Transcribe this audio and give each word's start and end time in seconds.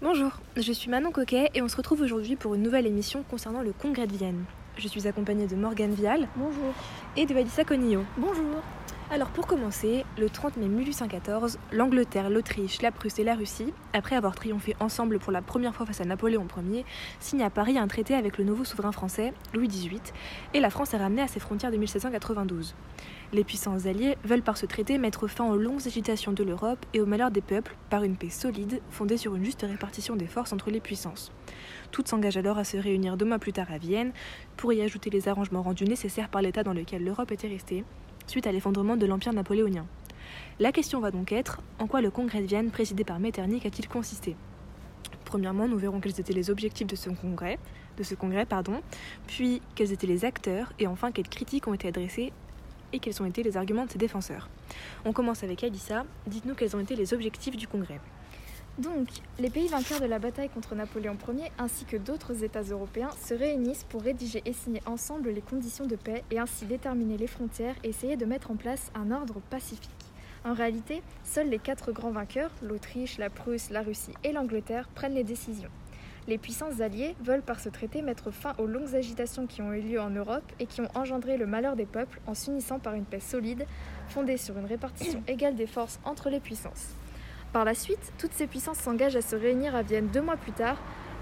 Bonjour, 0.00 0.30
je 0.56 0.72
suis 0.72 0.88
Manon 0.90 1.10
Coquet 1.10 1.50
et 1.54 1.62
on 1.62 1.68
se 1.68 1.76
retrouve 1.76 2.02
aujourd'hui 2.02 2.36
pour 2.36 2.54
une 2.54 2.62
nouvelle 2.62 2.86
émission 2.86 3.24
concernant 3.28 3.62
le 3.62 3.72
congrès 3.72 4.06
de 4.06 4.16
Vienne. 4.16 4.44
Je 4.76 4.86
suis 4.86 5.08
accompagnée 5.08 5.48
de 5.48 5.56
Morgane 5.56 5.92
Vial 5.94 6.28
Bonjour. 6.36 6.72
et 7.16 7.26
de 7.26 7.34
Valissa 7.34 7.64
Conillo. 7.64 8.04
Bonjour. 8.16 8.62
Alors 9.10 9.30
pour 9.30 9.46
commencer, 9.46 10.04
le 10.18 10.28
30 10.28 10.58
mai 10.58 10.68
1814, 10.68 11.58
l'Angleterre, 11.72 12.28
l'Autriche, 12.28 12.82
la 12.82 12.92
Prusse 12.92 13.18
et 13.18 13.24
la 13.24 13.36
Russie, 13.36 13.72
après 13.94 14.16
avoir 14.16 14.34
triomphé 14.34 14.76
ensemble 14.80 15.18
pour 15.18 15.32
la 15.32 15.40
première 15.40 15.74
fois 15.74 15.86
face 15.86 16.02
à 16.02 16.04
Napoléon 16.04 16.46
Ier, 16.70 16.84
signent 17.18 17.44
à 17.44 17.48
Paris 17.48 17.78
un 17.78 17.88
traité 17.88 18.14
avec 18.14 18.36
le 18.36 18.44
nouveau 18.44 18.66
souverain 18.66 18.92
français, 18.92 19.32
Louis 19.54 19.66
XVIII, 19.66 20.02
et 20.52 20.60
la 20.60 20.68
France 20.68 20.92
est 20.92 20.98
ramenée 20.98 21.22
à 21.22 21.26
ses 21.26 21.40
frontières 21.40 21.72
de 21.72 21.78
1792. 21.78 22.74
Les 23.32 23.44
puissances 23.44 23.86
alliées 23.86 24.18
veulent 24.24 24.42
par 24.42 24.58
ce 24.58 24.66
traité 24.66 24.98
mettre 24.98 25.26
fin 25.26 25.46
aux 25.46 25.56
longues 25.56 25.86
agitations 25.86 26.32
de 26.32 26.44
l'Europe 26.44 26.84
et 26.92 27.00
aux 27.00 27.06
malheurs 27.06 27.30
des 27.30 27.40
peuples 27.40 27.76
par 27.88 28.04
une 28.04 28.16
paix 28.16 28.28
solide 28.28 28.82
fondée 28.90 29.16
sur 29.16 29.34
une 29.34 29.44
juste 29.44 29.62
répartition 29.62 30.16
des 30.16 30.26
forces 30.26 30.52
entre 30.52 30.70
les 30.70 30.80
puissances. 30.80 31.32
Toutes 31.92 32.08
s'engagent 32.08 32.36
alors 32.36 32.58
à 32.58 32.64
se 32.64 32.76
réunir 32.76 33.16
deux 33.16 33.24
mois 33.24 33.38
plus 33.38 33.54
tard 33.54 33.72
à 33.72 33.78
Vienne 33.78 34.12
pour 34.58 34.74
y 34.74 34.82
ajouter 34.82 35.08
les 35.08 35.28
arrangements 35.28 35.62
rendus 35.62 35.84
nécessaires 35.84 36.28
par 36.28 36.42
l'état 36.42 36.62
dans 36.62 36.74
lequel 36.74 37.02
l'Europe 37.04 37.32
était 37.32 37.48
restée, 37.48 37.84
suite 38.30 38.46
à 38.46 38.52
l'effondrement 38.52 38.96
de 38.96 39.06
l'Empire 39.06 39.32
napoléonien. 39.32 39.86
La 40.60 40.72
question 40.72 41.00
va 41.00 41.10
donc 41.10 41.32
être 41.32 41.60
en 41.78 41.86
quoi 41.86 42.00
le 42.00 42.10
congrès 42.10 42.40
de 42.40 42.46
Vienne 42.46 42.70
présidé 42.70 43.04
par 43.04 43.18
Metternich 43.18 43.64
a-t-il 43.64 43.88
consisté? 43.88 44.36
Premièrement, 45.24 45.68
nous 45.68 45.78
verrons 45.78 46.00
quels 46.00 46.18
étaient 46.18 46.32
les 46.32 46.50
objectifs 46.50 46.86
de 46.86 46.96
ce 46.96 47.10
congrès, 47.10 47.58
puis 49.26 49.62
quels 49.74 49.92
étaient 49.92 50.06
les 50.06 50.24
acteurs 50.24 50.72
et 50.78 50.86
enfin 50.86 51.12
quelles 51.12 51.28
critiques 51.28 51.68
ont 51.68 51.74
été 51.74 51.88
adressées 51.88 52.32
et 52.92 52.98
quels 52.98 53.20
ont 53.22 53.26
été 53.26 53.42
les 53.42 53.56
arguments 53.56 53.84
de 53.84 53.90
ses 53.90 53.98
défenseurs. 53.98 54.48
On 55.04 55.12
commence 55.12 55.42
avec 55.44 55.62
Alissa. 55.62 56.04
Dites-nous 56.26 56.54
quels 56.54 56.74
ont 56.76 56.80
été 56.80 56.96
les 56.96 57.12
objectifs 57.12 57.56
du 57.56 57.68
congrès. 57.68 58.00
Donc, 58.78 59.08
les 59.40 59.50
pays 59.50 59.66
vainqueurs 59.66 60.00
de 60.00 60.06
la 60.06 60.20
bataille 60.20 60.50
contre 60.50 60.76
Napoléon 60.76 61.16
Ier 61.34 61.50
ainsi 61.58 61.84
que 61.84 61.96
d'autres 61.96 62.44
États 62.44 62.62
européens 62.62 63.10
se 63.20 63.34
réunissent 63.34 63.82
pour 63.82 64.02
rédiger 64.02 64.40
et 64.44 64.52
signer 64.52 64.80
ensemble 64.86 65.30
les 65.30 65.40
conditions 65.40 65.86
de 65.86 65.96
paix 65.96 66.22
et 66.30 66.38
ainsi 66.38 66.64
déterminer 66.64 67.16
les 67.16 67.26
frontières 67.26 67.74
et 67.82 67.88
essayer 67.88 68.16
de 68.16 68.24
mettre 68.24 68.52
en 68.52 68.56
place 68.56 68.92
un 68.94 69.10
ordre 69.10 69.40
pacifique. 69.50 69.90
En 70.44 70.54
réalité, 70.54 71.02
seuls 71.24 71.48
les 71.48 71.58
quatre 71.58 71.90
grands 71.90 72.12
vainqueurs, 72.12 72.52
l'Autriche, 72.62 73.18
la 73.18 73.30
Prusse, 73.30 73.70
la 73.70 73.82
Russie 73.82 74.14
et 74.22 74.30
l'Angleterre, 74.30 74.88
prennent 74.94 75.14
les 75.14 75.24
décisions. 75.24 75.70
Les 76.28 76.38
puissances 76.38 76.80
alliées 76.80 77.16
veulent 77.20 77.42
par 77.42 77.58
ce 77.58 77.70
traité 77.70 78.00
mettre 78.00 78.30
fin 78.30 78.54
aux 78.58 78.66
longues 78.66 78.94
agitations 78.94 79.48
qui 79.48 79.60
ont 79.60 79.72
eu 79.72 79.80
lieu 79.80 80.00
en 80.00 80.10
Europe 80.10 80.44
et 80.60 80.66
qui 80.66 80.82
ont 80.82 80.90
engendré 80.94 81.36
le 81.36 81.46
malheur 81.46 81.74
des 81.74 81.86
peuples 81.86 82.20
en 82.28 82.34
s'unissant 82.34 82.78
par 82.78 82.94
une 82.94 83.06
paix 83.06 83.18
solide, 83.18 83.66
fondée 84.08 84.36
sur 84.36 84.56
une 84.56 84.66
répartition 84.66 85.20
égale 85.26 85.56
des 85.56 85.66
forces 85.66 85.98
entre 86.04 86.30
les 86.30 86.38
puissances. 86.38 86.94
Par 87.52 87.64
la 87.64 87.74
suite, 87.74 88.12
toutes 88.18 88.34
ces 88.34 88.46
puissances 88.46 88.78
s'engagent 88.78 89.16
à 89.16 89.22
se 89.22 89.34
réunir 89.34 89.74
à 89.74 89.82
Vienne 89.82 90.08
deux 90.08 90.20
mois 90.20 90.36
plus 90.36 90.52
tard 90.52 90.76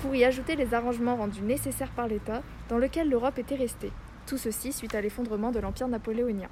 pour 0.00 0.14
y 0.14 0.24
ajouter 0.24 0.54
les 0.54 0.72
arrangements 0.72 1.16
rendus 1.16 1.42
nécessaires 1.42 1.90
par 1.90 2.06
l'État 2.06 2.42
dans 2.68 2.78
lequel 2.78 3.08
l'Europe 3.08 3.38
était 3.38 3.56
restée. 3.56 3.90
Tout 4.26 4.38
ceci 4.38 4.72
suite 4.72 4.94
à 4.94 5.00
l'effondrement 5.00 5.50
de 5.50 5.58
l'Empire 5.58 5.88
napoléonien. 5.88 6.48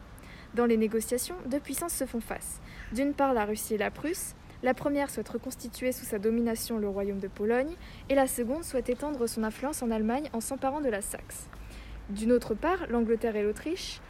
Dans 0.55 0.67
les 0.67 0.77
négociations, 0.77 1.37
deux 1.47 1.61
puissances 1.61 1.95
se 1.95 2.05
font 2.05 2.21
face. 2.21 2.61
D'une 2.93 3.15
part 3.15 3.33
la 3.33 3.45
Russie 3.45 3.75
et 3.75 3.79
la 3.79 3.93
Prusse. 3.93 4.35
La 4.63 4.75
première 4.75 5.09
souhaite 5.09 5.29
reconstituer 5.29 5.93
sous 5.93 6.05
sa 6.05 6.19
domination 6.19 6.79
le 6.79 6.89
royaume 6.89 7.21
de 7.21 7.29
Pologne 7.29 7.77
et 8.09 8.15
la 8.15 8.27
seconde 8.27 8.65
souhaite 8.65 8.91
étendre 8.91 9.27
son 9.27 9.45
influence 9.45 9.83
en 9.83 9.91
Allemagne 9.91 10.29
en 10.33 10.41
s'emparant 10.41 10.81
de 10.81 10.89
la 10.89 11.01
Saxe. 11.01 11.49
D'une 12.11 12.33
autre 12.33 12.55
part, 12.55 12.89
l'Angleterre 12.91 13.37
et 13.37 13.43
l'Autriche 13.43 14.01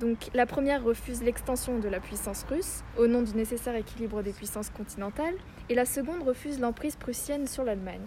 donc 0.00 0.30
la 0.32 0.46
première 0.46 0.82
refuse 0.82 1.22
l'extension 1.22 1.78
de 1.78 1.88
la 1.88 2.00
puissance 2.00 2.44
russe 2.48 2.82
au 2.96 3.06
nom 3.06 3.20
du 3.20 3.34
nécessaire 3.34 3.76
équilibre 3.76 4.22
des 4.22 4.32
puissances 4.32 4.70
continentales 4.70 5.34
et 5.68 5.74
la 5.74 5.84
seconde 5.84 6.22
refuse 6.22 6.58
l'emprise 6.58 6.96
prussienne 6.96 7.46
sur 7.46 7.64
l'Allemagne. 7.64 8.00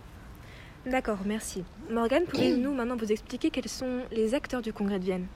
D'accord, 0.87 1.19
merci. 1.23 1.63
Morgane, 1.91 2.25
pouvez-nous 2.25 2.73
maintenant 2.73 2.97
vous 2.97 3.11
expliquer 3.11 3.51
quels 3.51 3.69
sont 3.69 4.01
les 4.11 4.33
acteurs 4.33 4.61
du 4.61 4.73
congrès 4.73 4.99
de 4.99 5.05
Vienne? 5.05 5.27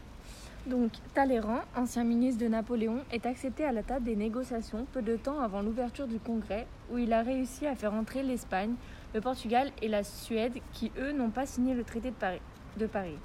Donc 0.66 0.92
Talleyrand, 1.14 1.62
ancien 1.76 2.04
ministre 2.04 2.44
de 2.44 2.50
Napoléon, 2.50 3.02
est 3.12 3.26
accepté 3.26 3.64
à 3.64 3.72
la 3.72 3.84
table 3.84 4.04
des 4.04 4.16
négociations 4.16 4.86
peu 4.92 5.02
de 5.02 5.16
temps 5.16 5.40
avant 5.40 5.62
l'ouverture 5.62 6.08
du 6.08 6.20
congrès 6.20 6.68
où 6.92 6.98
il 6.98 7.14
a 7.14 7.22
réussi 7.22 7.68
à 7.68 7.76
faire 7.76 7.94
entrer 7.94 8.24
l'Espagne, 8.24 8.74
le 9.14 9.22
Portugal 9.22 9.70
et 9.82 9.88
la 9.88 10.04
Suède 10.04 10.60
qui 10.74 10.92
eux 11.00 11.12
n'ont 11.12 11.30
pas 11.30 11.46
signé 11.46 11.76
le 11.76 11.84
traité 11.84 12.10
de 12.10 12.16
Paris. 12.16 12.42
De 12.78 12.88
Paris. 12.88 13.18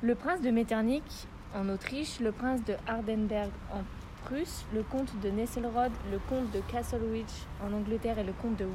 Le 0.00 0.14
prince 0.14 0.40
de 0.40 0.50
Metternich 0.50 1.26
en 1.54 1.68
Autriche, 1.68 2.20
le 2.20 2.32
prince 2.32 2.64
de 2.64 2.74
Hardenberg 2.86 3.50
en 3.72 3.82
Prusse, 4.24 4.64
le 4.72 4.82
comte 4.82 5.18
de 5.20 5.30
Nesselrode, 5.30 5.92
le 6.10 6.18
comte 6.28 6.50
de 6.52 6.60
Castlereagh 6.70 7.26
en 7.62 7.72
Angleterre 7.72 8.18
et 8.18 8.24
le 8.24 8.32
comte 8.32 8.56
de 8.56 8.66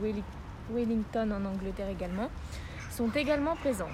Wellington 0.72 1.32
en 1.32 1.46
Angleterre 1.46 1.90
également, 1.90 2.30
sont 2.92 3.10
également 3.12 3.56
présents. 3.56 3.90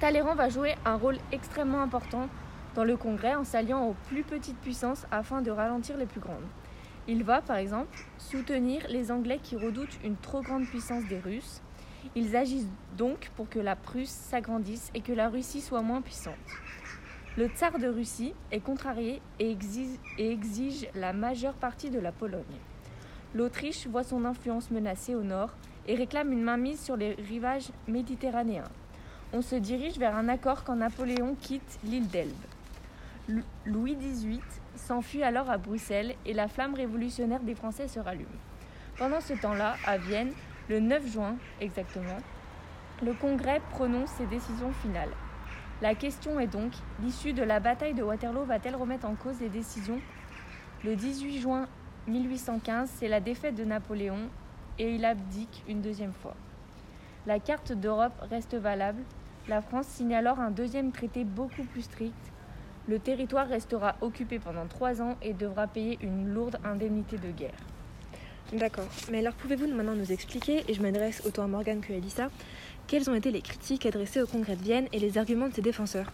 Talleyrand 0.00 0.34
va 0.34 0.48
jouer 0.48 0.74
un 0.84 0.96
rôle 0.96 1.18
extrêmement 1.32 1.82
important 1.82 2.28
dans 2.74 2.84
le 2.84 2.96
Congrès 2.96 3.34
en 3.34 3.44
s'alliant 3.44 3.86
aux 3.86 3.96
plus 4.08 4.22
petites 4.22 4.58
puissances 4.58 5.06
afin 5.10 5.42
de 5.42 5.50
ralentir 5.50 5.96
les 5.96 6.06
plus 6.06 6.20
grandes. 6.20 6.46
Il 7.06 7.24
va, 7.24 7.40
par 7.40 7.56
exemple, 7.56 7.98
soutenir 8.18 8.82
les 8.90 9.10
Anglais 9.10 9.40
qui 9.42 9.56
redoutent 9.56 9.98
une 10.04 10.16
trop 10.16 10.42
grande 10.42 10.66
puissance 10.66 11.04
des 11.06 11.18
Russes. 11.18 11.62
Ils 12.14 12.36
agissent 12.36 12.68
donc 12.96 13.30
pour 13.34 13.48
que 13.48 13.58
la 13.58 13.76
Prusse 13.76 14.10
s'agrandisse 14.10 14.90
et 14.94 15.00
que 15.00 15.12
la 15.12 15.28
Russie 15.28 15.60
soit 15.60 15.82
moins 15.82 16.02
puissante. 16.02 16.34
Le 17.38 17.46
tsar 17.46 17.78
de 17.78 17.86
Russie 17.86 18.34
est 18.50 18.58
contrarié 18.58 19.22
et 19.38 19.56
exige, 20.18 20.88
la 20.96 21.12
majeure 21.12 21.54
partie 21.54 21.88
de 21.88 22.00
la 22.00 22.10
Pologne. 22.10 22.42
L'Autriche 23.32 23.86
voit 23.86 24.02
son 24.02 24.24
influence 24.24 24.72
menacée 24.72 25.14
au 25.14 25.22
nord 25.22 25.50
et 25.86 25.94
réclame 25.94 26.32
une 26.32 26.42
mainmise 26.42 26.80
sur 26.80 26.96
les 26.96 27.12
rivages 27.14 27.70
méditerranéens. 27.86 28.68
On 29.32 29.40
se 29.40 29.54
dirige 29.54 29.98
vers 29.98 30.16
un 30.16 30.28
accord 30.28 30.64
quand 30.64 30.74
Napoléon 30.74 31.36
quitte 31.40 31.78
l'île 31.84 32.08
d'Elbe. 32.08 32.32
Louis 33.66 33.94
XVIII 33.94 34.40
s'enfuit 34.74 35.22
alors 35.22 35.48
à 35.48 35.58
Bruxelles 35.58 36.16
et 36.26 36.34
la 36.34 36.48
flamme 36.48 36.74
révolutionnaire 36.74 37.44
des 37.44 37.54
Français 37.54 37.86
se 37.86 38.00
rallume. 38.00 38.26
Pendant 38.96 39.20
ce 39.20 39.34
temps-là, 39.34 39.76
à 39.86 39.96
Vienne, 39.96 40.32
le 40.68 40.80
9 40.80 41.06
juin 41.06 41.36
exactement, 41.60 42.18
le 43.00 43.12
Congrès 43.12 43.62
prononce 43.70 44.10
ses 44.10 44.26
décisions 44.26 44.72
finales. 44.82 45.14
La 45.80 45.94
question 45.94 46.40
est 46.40 46.48
donc, 46.48 46.72
l'issue 47.00 47.32
de 47.32 47.44
la 47.44 47.60
bataille 47.60 47.94
de 47.94 48.02
Waterloo 48.02 48.44
va-t-elle 48.44 48.74
remettre 48.74 49.06
en 49.06 49.14
cause 49.14 49.40
les 49.40 49.48
décisions? 49.48 50.00
Le 50.84 50.96
18 50.96 51.38
juin 51.38 51.68
1815, 52.08 52.90
c'est 52.96 53.06
la 53.06 53.20
défaite 53.20 53.54
de 53.54 53.64
Napoléon 53.64 54.28
et 54.80 54.92
il 54.96 55.04
abdique 55.04 55.62
une 55.68 55.80
deuxième 55.80 56.12
fois. 56.12 56.34
La 57.26 57.38
carte 57.38 57.70
d'Europe 57.70 58.20
reste 58.22 58.56
valable. 58.56 59.02
La 59.46 59.60
France 59.60 59.86
signe 59.86 60.16
alors 60.16 60.40
un 60.40 60.50
deuxième 60.50 60.90
traité 60.90 61.22
beaucoup 61.22 61.62
plus 61.62 61.82
strict. 61.82 62.32
Le 62.88 62.98
territoire 62.98 63.46
restera 63.46 63.94
occupé 64.00 64.40
pendant 64.40 64.66
trois 64.66 65.00
ans 65.00 65.16
et 65.22 65.32
devra 65.32 65.68
payer 65.68 65.96
une 66.00 66.26
lourde 66.28 66.58
indemnité 66.64 67.18
de 67.18 67.30
guerre. 67.30 67.54
D'accord. 68.52 68.88
Mais 69.10 69.18
alors 69.18 69.34
pouvez-vous 69.34 69.66
maintenant 69.66 69.94
nous 69.94 70.10
expliquer, 70.10 70.64
et 70.68 70.74
je 70.74 70.80
m'adresse 70.80 71.22
autant 71.26 71.44
à 71.44 71.46
Morgane 71.46 71.80
que 71.80 71.92
à 71.92 71.96
Elissa, 71.96 72.30
quelles 72.86 73.10
ont 73.10 73.14
été 73.14 73.30
les 73.30 73.42
critiques 73.42 73.84
adressées 73.84 74.22
au 74.22 74.26
Congrès 74.26 74.56
de 74.56 74.62
Vienne 74.62 74.88
et 74.92 74.98
les 74.98 75.18
arguments 75.18 75.48
de 75.48 75.54
ses 75.54 75.60
défenseurs 75.60 76.10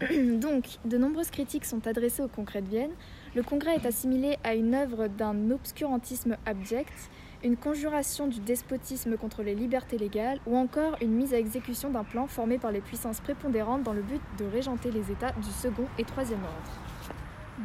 Donc, 0.00 0.66
de 0.84 0.98
nombreuses 0.98 1.30
critiques 1.30 1.64
sont 1.64 1.86
adressées 1.86 2.22
au 2.22 2.28
Congrès 2.28 2.60
de 2.60 2.68
Vienne. 2.68 2.90
Le 3.34 3.42
Congrès 3.42 3.76
est 3.76 3.86
assimilé 3.86 4.36
à 4.44 4.54
une 4.54 4.74
œuvre 4.74 5.08
d'un 5.08 5.50
obscurantisme 5.50 6.36
abject, 6.44 7.10
une 7.42 7.56
conjuration 7.56 8.26
du 8.26 8.40
despotisme 8.40 9.16
contre 9.16 9.42
les 9.42 9.54
libertés 9.54 9.96
légales 9.96 10.40
ou 10.46 10.56
encore 10.56 10.96
une 11.00 11.12
mise 11.12 11.32
à 11.32 11.38
exécution 11.38 11.88
d'un 11.88 12.04
plan 12.04 12.26
formé 12.26 12.58
par 12.58 12.72
les 12.72 12.82
puissances 12.82 13.20
prépondérantes 13.20 13.82
dans 13.82 13.94
le 13.94 14.02
but 14.02 14.20
de 14.38 14.44
régenter 14.44 14.90
les 14.90 15.10
États 15.10 15.32
du 15.32 15.50
second 15.50 15.86
et 15.98 16.04
troisième 16.04 16.42
ordre. 16.44 16.95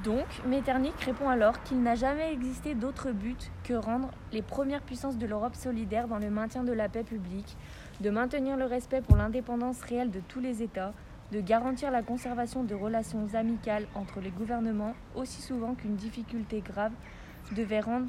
Donc, 0.05 0.25
Metternich 0.47 0.95
répond 1.01 1.27
alors 1.27 1.61
qu'il 1.63 1.81
n'a 1.81 1.95
jamais 1.95 2.31
existé 2.31 2.75
d'autre 2.75 3.11
but 3.11 3.51
que 3.65 3.73
rendre 3.73 4.09
les 4.31 4.41
premières 4.41 4.81
puissances 4.81 5.17
de 5.17 5.27
l'Europe 5.27 5.55
solidaires 5.55 6.07
dans 6.07 6.17
le 6.17 6.29
maintien 6.29 6.63
de 6.63 6.71
la 6.71 6.87
paix 6.87 7.03
publique, 7.03 7.57
de 7.99 8.09
maintenir 8.09 8.55
le 8.55 8.63
respect 8.63 9.01
pour 9.01 9.17
l'indépendance 9.17 9.81
réelle 9.81 10.09
de 10.09 10.21
tous 10.21 10.39
les 10.39 10.63
États, 10.63 10.93
de 11.33 11.41
garantir 11.41 11.91
la 11.91 12.03
conservation 12.03 12.63
de 12.63 12.73
relations 12.73 13.27
amicales 13.33 13.85
entre 13.93 14.21
les 14.21 14.31
gouvernements 14.31 14.95
aussi 15.13 15.41
souvent 15.41 15.75
qu'une 15.75 15.97
difficulté 15.97 16.61
grave 16.61 16.93
devait 17.51 17.81
rendre 17.81 18.07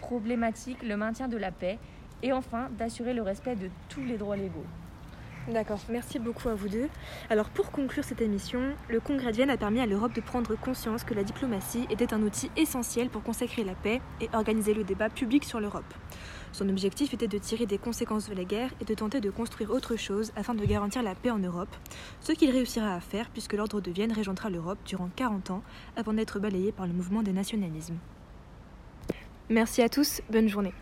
problématique 0.00 0.82
le 0.82 0.96
maintien 0.96 1.26
de 1.26 1.36
la 1.36 1.50
paix, 1.50 1.78
et 2.22 2.32
enfin 2.32 2.68
d'assurer 2.78 3.14
le 3.14 3.22
respect 3.22 3.56
de 3.56 3.68
tous 3.88 4.02
les 4.02 4.16
droits 4.16 4.36
légaux. 4.36 4.66
D'accord, 5.48 5.80
merci 5.88 6.18
beaucoup 6.18 6.48
à 6.48 6.54
vous 6.54 6.68
deux. 6.68 6.88
Alors 7.30 7.48
pour 7.48 7.70
conclure 7.70 8.04
cette 8.04 8.20
émission, 8.20 8.60
le 8.88 9.00
Congrès 9.00 9.30
de 9.30 9.36
Vienne 9.36 9.50
a 9.50 9.56
permis 9.56 9.80
à 9.80 9.86
l'Europe 9.86 10.12
de 10.12 10.20
prendre 10.20 10.54
conscience 10.54 11.02
que 11.02 11.14
la 11.14 11.24
diplomatie 11.24 11.86
était 11.88 12.12
un 12.12 12.22
outil 12.22 12.50
essentiel 12.56 13.08
pour 13.08 13.22
consacrer 13.22 13.64
la 13.64 13.74
paix 13.74 14.02
et 14.20 14.28
organiser 14.34 14.74
le 14.74 14.84
débat 14.84 15.08
public 15.08 15.44
sur 15.44 15.58
l'Europe. 15.58 15.94
Son 16.52 16.68
objectif 16.68 17.14
était 17.14 17.26
de 17.26 17.38
tirer 17.38 17.64
des 17.64 17.78
conséquences 17.78 18.28
de 18.28 18.34
la 18.34 18.44
guerre 18.44 18.70
et 18.80 18.84
de 18.84 18.94
tenter 18.94 19.20
de 19.20 19.30
construire 19.30 19.70
autre 19.70 19.96
chose 19.96 20.30
afin 20.36 20.54
de 20.54 20.64
garantir 20.64 21.02
la 21.02 21.14
paix 21.14 21.30
en 21.30 21.38
Europe, 21.38 21.74
ce 22.20 22.32
qu'il 22.32 22.50
réussira 22.50 22.94
à 22.94 23.00
faire 23.00 23.30
puisque 23.30 23.54
l'ordre 23.54 23.80
de 23.80 23.90
Vienne 23.90 24.12
régentera 24.12 24.50
l'Europe 24.50 24.78
durant 24.84 25.08
40 25.16 25.50
ans 25.50 25.62
avant 25.96 26.12
d'être 26.12 26.38
balayé 26.38 26.70
par 26.70 26.86
le 26.86 26.92
mouvement 26.92 27.22
des 27.22 27.32
nationalismes. 27.32 27.96
Merci 29.48 29.82
à 29.82 29.88
tous, 29.88 30.20
bonne 30.30 30.48
journée. 30.48 30.74